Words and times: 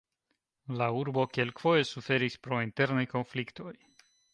La 0.79 0.87
urbo 1.01 1.27
kelkfoje 1.37 1.85
suferis 1.91 2.41
pro 2.49 2.65
internaj 2.71 3.09
konfliktoj. 3.17 3.77